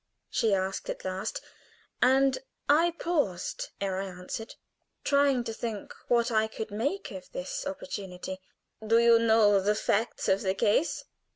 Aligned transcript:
she 0.31 0.51
asked, 0.51 0.89
at 0.89 1.05
last; 1.05 1.41
and 2.01 2.39
I 2.67 2.89
paused 2.97 3.69
ere 3.79 3.99
I 4.01 4.05
answered, 4.05 4.55
trying 5.03 5.43
to 5.43 5.53
think 5.53 5.93
what 6.07 6.31
I 6.31 6.47
could 6.47 6.71
make 6.71 7.11
of 7.11 7.31
this 7.33 7.67
opportunity. 7.67 8.39
"Do 8.83 8.97
you 8.97 9.19
know 9.19 9.59
the 9.61 9.75
facts 9.75 10.27
of 10.27 10.41
the 10.41 10.55
case?" 10.55 11.05